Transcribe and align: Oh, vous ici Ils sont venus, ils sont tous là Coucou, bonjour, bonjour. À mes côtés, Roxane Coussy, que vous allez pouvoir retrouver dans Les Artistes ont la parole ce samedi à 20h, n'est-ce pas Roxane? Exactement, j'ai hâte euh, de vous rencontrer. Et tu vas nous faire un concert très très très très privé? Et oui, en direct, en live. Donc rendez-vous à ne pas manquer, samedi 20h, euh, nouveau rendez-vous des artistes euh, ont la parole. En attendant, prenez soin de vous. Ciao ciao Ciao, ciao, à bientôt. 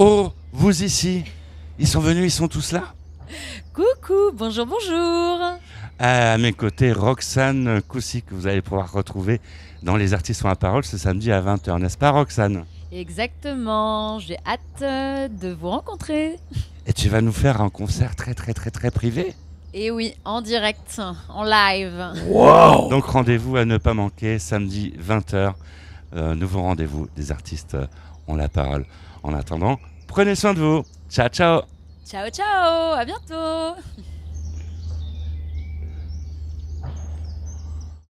Oh, 0.00 0.30
vous 0.52 0.84
ici 0.84 1.24
Ils 1.80 1.88
sont 1.88 1.98
venus, 1.98 2.32
ils 2.32 2.36
sont 2.36 2.46
tous 2.46 2.70
là 2.70 2.94
Coucou, 3.74 4.30
bonjour, 4.32 4.64
bonjour. 4.64 5.40
À 5.98 6.38
mes 6.38 6.52
côtés, 6.52 6.92
Roxane 6.92 7.82
Coussy, 7.82 8.22
que 8.22 8.32
vous 8.32 8.46
allez 8.46 8.62
pouvoir 8.62 8.92
retrouver 8.92 9.40
dans 9.82 9.96
Les 9.96 10.14
Artistes 10.14 10.44
ont 10.44 10.48
la 10.48 10.54
parole 10.54 10.84
ce 10.84 10.96
samedi 10.96 11.32
à 11.32 11.42
20h, 11.42 11.80
n'est-ce 11.80 11.98
pas 11.98 12.10
Roxane? 12.10 12.64
Exactement, 12.92 14.20
j'ai 14.20 14.36
hâte 14.46 14.60
euh, 14.82 15.26
de 15.26 15.48
vous 15.48 15.70
rencontrer. 15.70 16.36
Et 16.86 16.92
tu 16.92 17.08
vas 17.08 17.20
nous 17.20 17.32
faire 17.32 17.60
un 17.60 17.68
concert 17.68 18.14
très 18.14 18.34
très 18.34 18.54
très 18.54 18.70
très 18.70 18.92
privé? 18.92 19.34
Et 19.74 19.90
oui, 19.90 20.14
en 20.24 20.42
direct, 20.42 21.00
en 21.28 21.42
live. 21.42 22.12
Donc 22.88 23.04
rendez-vous 23.04 23.56
à 23.56 23.64
ne 23.64 23.78
pas 23.78 23.94
manquer, 23.94 24.38
samedi 24.38 24.94
20h, 25.04 25.34
euh, 25.34 25.50
nouveau 26.12 26.62
rendez-vous 26.62 27.08
des 27.16 27.32
artistes 27.32 27.74
euh, 27.74 27.86
ont 28.26 28.36
la 28.36 28.48
parole. 28.48 28.86
En 29.22 29.34
attendant, 29.34 29.78
prenez 30.06 30.34
soin 30.34 30.54
de 30.54 30.60
vous. 30.60 30.84
Ciao 31.10 31.28
ciao 31.28 31.62
Ciao, 32.06 32.28
ciao, 32.30 32.94
à 32.94 33.04
bientôt. 33.04 33.80